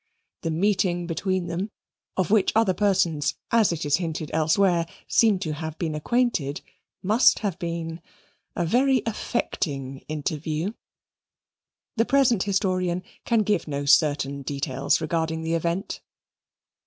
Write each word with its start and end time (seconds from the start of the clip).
The 0.41 0.49
meeting 0.49 1.05
between 1.05 1.45
them, 1.45 1.69
of 2.17 2.31
which 2.31 2.51
other 2.55 2.73
persons, 2.73 3.35
as 3.51 3.71
it 3.71 3.85
is 3.85 3.97
hinted 3.97 4.31
elsewhere, 4.33 4.87
seem 5.07 5.37
to 5.41 5.53
have 5.53 5.77
been 5.77 5.93
acquainted, 5.93 6.61
must 7.03 7.37
have 7.45 7.59
been 7.59 8.01
a 8.55 8.65
very 8.65 9.03
affecting 9.05 9.99
interview. 10.07 10.73
The 11.97 12.05
present 12.05 12.41
historian 12.41 13.03
can 13.25 13.43
give 13.43 13.67
no 13.67 13.85
certain 13.85 14.41
details 14.41 15.01
regarding 15.01 15.43
the 15.43 15.53
event. 15.53 16.01